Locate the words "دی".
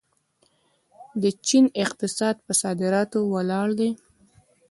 3.79-3.89